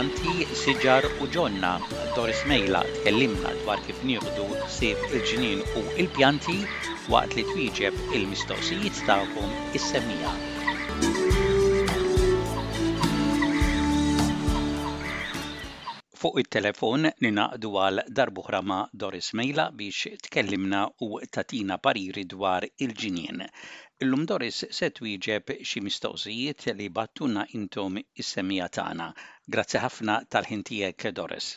[0.00, 1.70] pjanti, siġar u ġonna.
[2.16, 4.44] Doris Mejla tkellimna dwar kif nieħdu
[4.76, 6.54] sif il ġinin u il-pjanti
[7.14, 10.32] waqt li twieġeb il-mistoqsijiet tagħkom is-semija.
[16.22, 23.44] Fuq it-telefon ninaqdu għal darbuħra ma' Doris Mejla biex tkellimna u tatina pariri dwar il-ġinien.
[24.02, 29.08] Illum Doris se twieġeb xi mistoqsijiet li battuna intom is-semija tagħna.
[29.56, 31.48] Grazzi ħafna tal-ħin tiegħek Doris.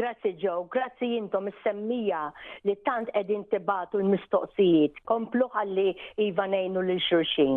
[0.00, 2.20] Grazzi Joe, grazzi intom is-semmija
[2.68, 5.00] li tant qegħdin tibatu l-mistoqsijiet.
[5.12, 5.86] Komplu ħalli
[6.26, 7.56] iva ngħinu lil xulxin.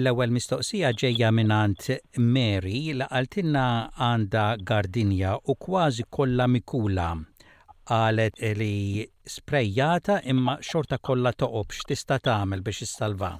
[0.00, 3.66] L-ewwel mistoqsija ġejja minant Mary li għaltinna
[4.08, 7.10] għandha gardinja u kważi kollha mikula
[7.90, 9.04] qalet li
[9.36, 13.34] sprejjata imma xorta kollha toqob x'tista' tagħmel biex issalva.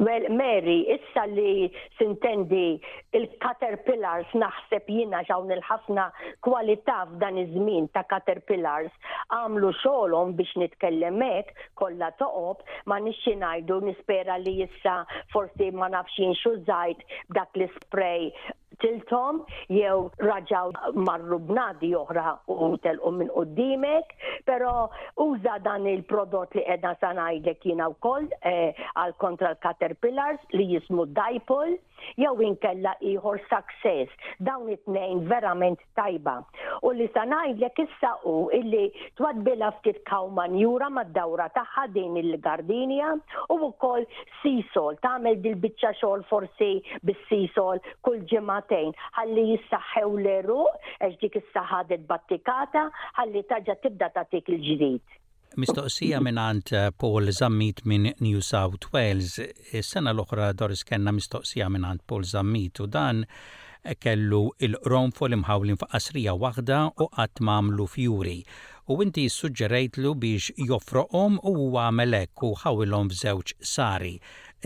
[0.00, 2.80] Well, Mary, issa li sintendi
[3.20, 6.06] il-caterpillars naħseb jina ġaw il-ħafna
[6.46, 8.94] kwalità f'dan iż-żmien ta' caterpillars
[9.36, 14.96] għamlu xogħolhom biex nitkellem hekk kollha toqob ma nixxi ngħidu nispera li issa
[15.36, 17.04] forsi ma nafx jinxu żgħid
[17.36, 18.30] dak l spray
[18.82, 19.40] tiltom
[19.78, 20.70] jew raġaw
[21.08, 24.14] marru bnadi oħra u telqu minn qoddimek,
[24.48, 24.72] pero
[25.24, 31.76] uża dan il-prodott li edna ngħidlek jina wkoll eh, għal kontra l-Caterpillars li jismu Dipol
[32.16, 34.12] jew inkella ieħor success.
[34.40, 36.38] Dawn it-tnejn verament tajba.
[36.88, 38.86] U li ngħidlek issa u illi
[39.20, 43.12] twadbila ftit kaw manjura mad-dawra tagħha din il-gardinja
[43.52, 44.06] u wkoll
[44.40, 46.70] sisol tagħmel dil-biċċa xogħol forsi
[47.06, 50.58] bis-sisol kull ġimgħa sentejn ħalli jissaħħew l-eru
[51.00, 52.84] għax dik is-saħħa battikata
[53.18, 55.02] ħalli taġġa tibda tagħtik il-ġdid.
[55.58, 59.34] Mistoqsija minn għand eh, Paul Zammit minn New South Wales.
[59.82, 63.24] sena l-oħra Doris kenna mistoqsija minn għand Paul Zammit u dan
[63.98, 68.38] kellu il-ronfo li mħawlin f'qasrija waħda u qatt mamlu fjuri.
[68.90, 74.14] U inti suġġerejtlu biex joffroqhom u għamelek u ħawilhom f'żewġ sari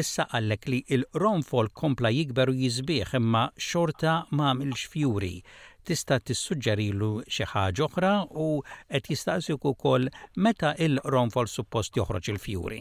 [0.03, 5.37] issa għallek li il-Ronfol kompla jikber u jizbieħ imma xorta ma' milx fjuri.
[5.85, 8.47] tista' tissuġġerilu xi ħaġa oħra u
[8.89, 10.09] qed jistaqsik ukoll
[10.47, 12.81] meta il-Ronfol suppost joħroġ il-fjuri.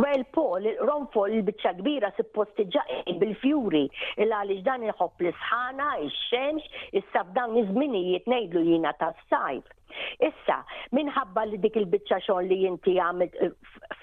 [0.00, 3.84] Well, Paul, il ronfol il-bicċa kbira suppost ġaqin bil-fjuri,
[4.24, 9.68] il-għalix dan il-ħob l-sħana, il-xemx, il sabdan nizmini iż-żminijiet jina ta' sajf.
[10.28, 10.58] Issa,
[10.96, 13.54] minħabba li dik il-bicċa xogħol li inti għamil eh,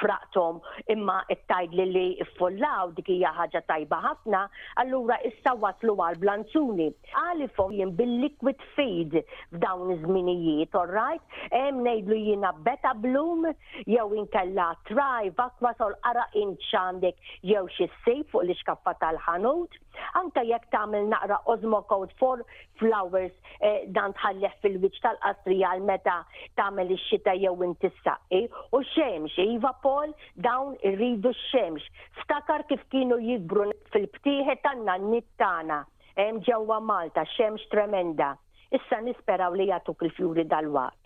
[0.02, 0.60] fraqtom
[0.96, 2.06] imma it-tajd li li
[2.38, 4.44] fullaw dik hija ħaġa tajba ħafna,
[4.84, 6.90] allura issa waslu għal blanzuni.
[7.24, 11.24] Għali jien bil-liquid feed f'dawn iż-żminijiet, all right?
[11.56, 13.48] Hemm ngħidlu jiena beta bloom
[13.88, 17.18] jew inkella tri vakwa sol ara inċandek
[17.50, 19.80] jew xi sej fuq l-iskaffa tal-ħanut
[20.20, 22.44] Anka jekk tagħmel naqra Osmo Code for
[22.82, 26.18] Flowers eh, dan tħallef fil-wiċ tal għal meta
[26.60, 28.50] tagħmel ix-xita jew inti saqqi eh?
[28.78, 30.14] u xemx eh, iva Pol
[30.48, 31.86] dawn irridu x-xemx.
[32.24, 35.84] Stakar kif kienu jikbru fil-ptieħe tan nittana
[36.18, 38.34] hemm ġewwa Malta xemx tremenda.
[38.76, 41.04] Issa nisperaw li jagħtuk il-fjuri dal-waqt.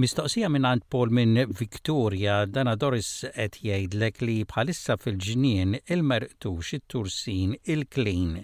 [0.00, 7.52] Mistoqsija minn għand Paul minn Victoria, dana Doris qed jgħidlek li bħalissa fil-ġnien il-mertux, it-tursin,
[7.74, 8.38] il-klin.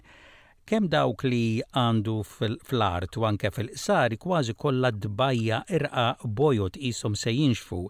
[0.69, 7.33] Kem dawk li għandu fl-art u anke fil-qsar kważi kollha dbajja irqa bojot isom se
[7.33, 7.81] jinxfu.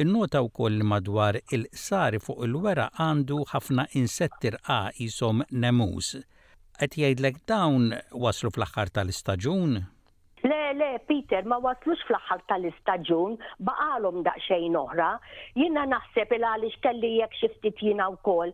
[0.00, 6.14] Il-nota u koll madwar il-qsar fuq il-wera għandu ħafna insetti irqa isom nemus.
[6.80, 7.92] Qed jgħidlek dawn
[8.24, 9.82] waslu fl-aħħar tal-istaġun?
[10.44, 13.36] Le, le, Peter, ma waslux fl-axħal tal-istagġun,
[13.68, 15.10] baqalhom daqsxejn oħra,
[15.60, 18.50] jina naħseb il għaliex kellijek xiftit jina wkoll,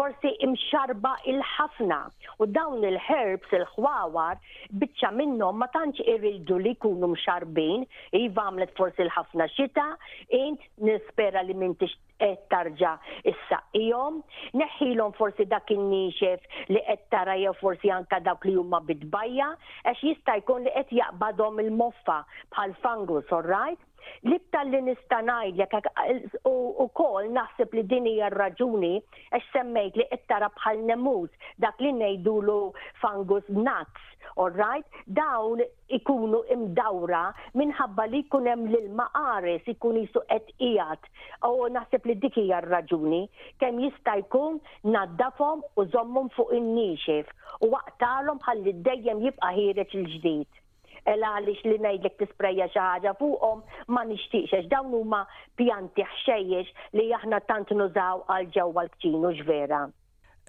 [0.00, 1.98] forsi imxarba il-ħafna
[2.40, 4.40] u dawn il-herbs il-ħwawar
[4.84, 7.84] bitċa minnhom ma tantx irridu li jkunu mxarbin,
[8.22, 8.48] iva
[8.80, 9.86] forsi il-ħafna xita,
[10.40, 12.92] int nispera li mintix qed tarġa
[13.32, 14.18] issaqijhom,
[14.62, 19.50] neħħilhom forsi dak in-nixef li qed tara jew forsi anka dawk li huma bidbajja
[19.92, 22.20] għax jista' jkun li qed jaqbadhom il-moffa
[22.56, 23.80] bħal fungus, all right?
[24.26, 25.72] L-ibta li nista' ngħidlek
[26.02, 26.18] eh,
[26.82, 28.90] u kol naħseb li din hija raġuni
[29.38, 31.32] għax semmejt li ittara bħal nemuz,
[31.64, 32.58] dak li ngħidulu
[33.00, 34.04] fangus nuts,
[34.44, 34.86] all right?
[35.18, 35.64] Dawn
[35.98, 37.24] ikunu imdawra
[37.62, 41.10] minħabba li jkun hemm l maqaris qares ikun jisu qed
[41.50, 43.08] U naħseb li dik hija kem
[43.64, 44.60] kemm jista' jkun
[44.96, 47.34] naddafhom u żommhom fuq in-nixef
[47.66, 50.62] u waqtalhom ħalli dejjem jibqa' ħireġ il-ġdid
[51.06, 53.62] għalix għaliex li ngħidlek tispreja xi ħaġa fuqhom
[53.92, 54.66] ma nishtiqxax.
[54.72, 55.22] dawn huma
[55.58, 59.84] pjanti ħxejjex li aħna tant nużaw għal ġewwa l-kċinu ġvera.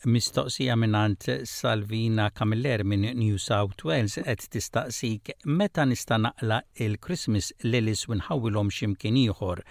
[0.05, 8.05] Mistoqsija minnant Salvina Kamiller minn New South Wales qed tistaqsik meta nista' naqla il-Christmas lilis
[8.09, 9.63] winħawilhom x'imkien ieħor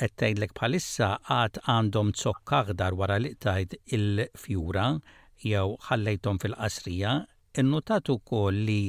[0.00, 4.92] qed tgħidlek bħalissa għad għandhom zokk aħdar wara li tajt il-fjura
[5.40, 7.10] jew ħallejthom fil-qasrija,
[7.58, 8.80] innotat ukoll li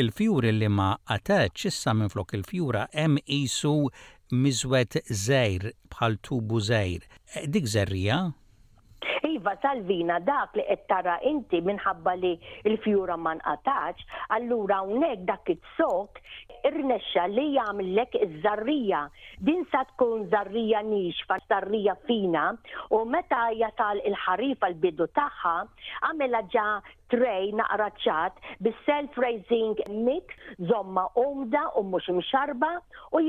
[0.00, 3.74] il-fjuri li ma għatat issa minn flok il-fjura hemm isu
[4.32, 7.04] miżwet zejr bħal tubu zejr.
[7.36, 8.20] E, dik zerrija?
[9.32, 12.32] Iva Salvina dak li qed tara inti minħabba li
[12.72, 14.02] l-fjura ma nqatax,
[14.36, 16.20] allura hawnhekk dak it-sok
[16.68, 19.00] irnexxa li jagħmellek iż-żarrija.
[19.44, 20.82] Din sa tkun żarrija
[21.26, 22.44] fa żarrija fina
[22.90, 25.56] u meta jasal il-ħarifa l-bidu tagħha
[26.06, 26.66] għamilha ġa
[27.12, 29.76] trej naqra ċat bis-self-raising
[30.06, 30.36] mix,
[30.70, 32.72] zomma omda u mux mxarba
[33.12, 33.20] u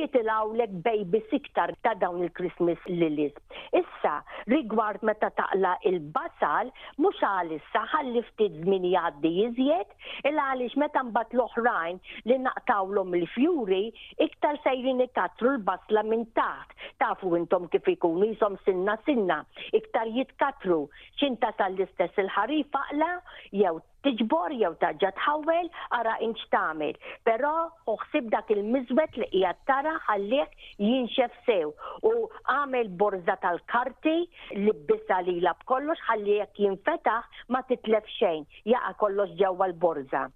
[0.53, 3.33] lek baby siktar ta' dawn il-Christmas lilies.
[3.73, 9.89] Issa, rigward meta taqla il-basal, mux għalissa ħalli ftit żmien jgħaddi jiżjed,
[10.29, 11.99] il għalix meta mbagħad l-oħrajn
[12.29, 13.83] li naqtawlhom il-fjuri,
[14.29, 16.79] iktar sejrin ikatru l-basla minn taħt.
[17.03, 19.41] Tafu intom kif ikun jisom sinna sinna,
[19.75, 20.85] iktar jitkatru
[21.19, 23.11] xinta tal-istess il ħarifaqla aqla
[23.57, 25.67] jew jew tiġbor jew taġġa tħawel
[25.99, 26.97] ara inċ tagħmel,
[27.29, 27.51] però
[27.93, 31.71] uħsib dak il-miżwet li qiegħed tara ħallih jinxef sew
[32.09, 32.13] u
[32.55, 34.15] għamel borza tal-karti
[34.63, 40.27] li bissa li bkollox kollox jekk jinfetaħ ma titlef xejn jaqa' kollox ġewwa l-borza.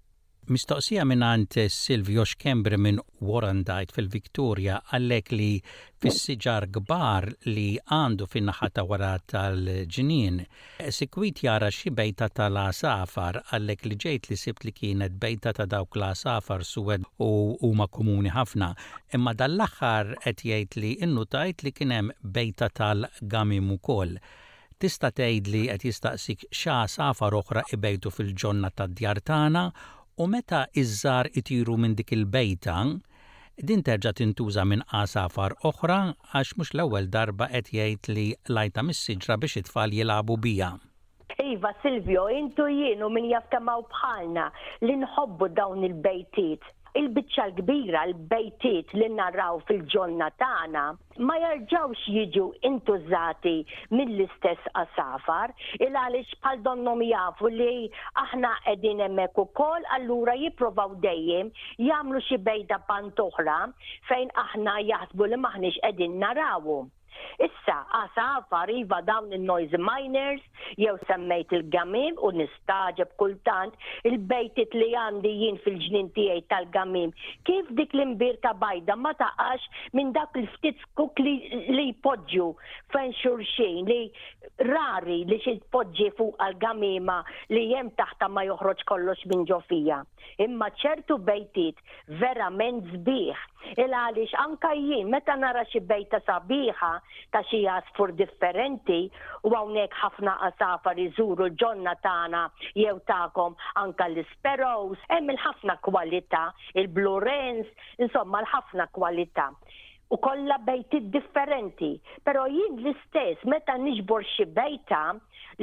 [0.48, 2.96] Mistoqsija minn għant Silvio Xkembri minn
[3.28, 5.48] Warandajt fil-Viktoria għallek li
[6.00, 9.60] fis-siġar gbar li għandu fin-naħa wara tal
[9.92, 10.38] ġinin
[10.98, 15.98] Sikwit jara xi bejta tal-asafar għallek li ġejt li sibt li kienet bejta ta' dawk
[16.00, 17.28] l-asafar suwed u
[17.60, 18.72] huma komuni ħafna.
[19.18, 24.16] Imma dal axar qed jgħid li innu tajt li kien hemm bejta tal-gamim ukoll
[24.80, 29.68] tista' tgħid li qed jistaqsik xa safar oħra ibejtu fil-ġonna tad djartana
[30.22, 32.76] u meta iż-żar itiru minn dik il-bejta,
[33.68, 35.98] din terġa' tintuża minn qasafar oħra
[36.32, 38.24] għax mhux l-ewwel darba qed jgħid li
[38.56, 40.72] lajta mis-siġra biex it-tfal jilagħbu bija.
[41.48, 43.30] Iva Silvio, intu jienu min
[43.68, 44.46] maw bħalna
[44.86, 46.62] li nħobbu dawn il-bejtiet
[46.98, 50.84] il-bicċa l-kbira l-bejtiet li narraw fil-ġonna tagħna
[51.30, 53.52] ma jarġawx jiġu intużati
[53.98, 55.52] mill-istess qasafar
[55.88, 57.68] il għaliex bħal donnom jafu li
[58.24, 61.52] aħna qegħdin hemmhekk ukoll allura jipprovaw dejjem
[61.90, 63.60] jagħmlu xi bejda pantoħra
[64.10, 66.88] fejn aħna jaħsbu li maħniex qegħdin narawhom.
[67.46, 70.42] Issa, għasa fariva dawn il-noise miners,
[70.82, 73.78] jew semmejt il-gamim u nistaġeb kultant
[74.10, 77.14] il-bejtit li għandi jien fil-ġnin tiegħi tal-gamim.
[77.50, 78.04] Kif dik l
[78.44, 81.34] ta' bajda ma taqax minn dak il-ftit kuk li,
[81.78, 82.50] li podġu
[82.92, 84.02] fenxurxin li
[84.66, 87.16] rari li xi tpoġġi fuq għal-gamima
[87.54, 90.00] li jem taħta ma joħroġ kollox minn ġofija.
[90.46, 91.78] Imma ċertu bejtit
[92.22, 93.44] verament zbieħ.
[93.84, 96.90] Il għaliex anka jien meta nara xi bejta sabiħa
[97.34, 98.98] ta' xi jasfur differenti
[99.46, 102.42] u hawnhekk ħafna qasafar iżuru ġonna tagħna
[102.78, 107.66] jew tagħkom anka l sperows hemm il-ħafna kwalità, il blurens
[107.98, 109.52] insomma l-ħafna kwalità
[110.14, 111.90] u kollha bejti differenti.
[112.22, 115.02] Però jien l-istess meta niġbor xi bejta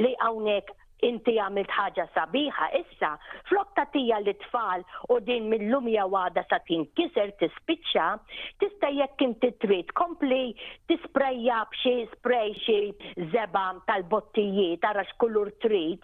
[0.02, 0.74] li hawnhekk
[1.04, 3.08] inti għamilt ħaġa sabiħa issa,
[3.50, 4.80] flok tija li tfal
[5.12, 8.06] u din mill-lumja għada sa tinkiser tispiċċa,
[8.62, 10.54] tista' jekk inti trid kompli
[10.88, 12.78] tisprejja bxie sprej xi
[13.34, 16.00] zeba tal-bottijiet għarax kullur trid.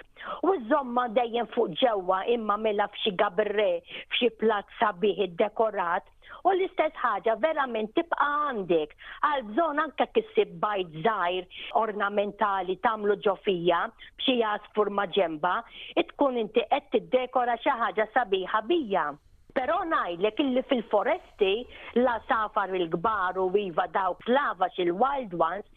[0.47, 3.71] U zomma dejjem fuq ġewwa imma mela f'xi gabre,
[4.13, 6.05] f'xi plat sabiħi dekorat,
[6.47, 8.95] U l-istess ħaġa verament tibqa għandek
[9.29, 13.83] għal bżon anka kissib bajt żgħir ornamentali tagħmlu ġofija
[14.21, 15.55] b'xi jas furma ġemba,
[16.03, 19.07] itkun inti qed tiddekora xi ħaġa sabiħa bija.
[19.53, 21.51] Pero najlek illi fil-foresti
[22.01, 25.69] la safar il gbaru u viva dawk lava xil-wild ones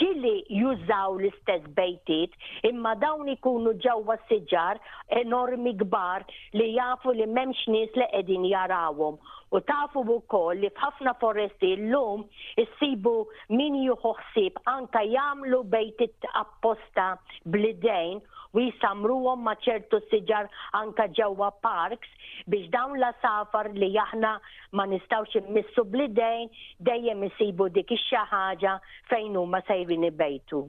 [0.00, 2.32] ġilli jużaw l-istess bejtit,
[2.68, 4.80] imma dawn ikunu ġewwa siġar
[5.20, 6.24] enormi kbar
[6.60, 9.18] li jafu li m'hemmx nies li qegħdin jarawhom.
[9.52, 12.22] U tafu wkoll li f'ħafna foresti llum
[12.64, 13.16] issibu
[13.58, 17.10] min jieħu ħsieb anka jagħmlu bejtit apposta
[17.56, 18.22] blidejn
[18.56, 20.48] u jisamruhom ma' ċertu siġar
[20.80, 22.12] anka ġewwa parks
[22.54, 24.32] biex dawn la safar li aħna
[24.80, 26.52] ma nistawx immissu blidejn
[26.90, 28.76] dejjem isibu dik ix-xi ħaġa
[29.14, 30.66] fejn huma sejrin ibejtu.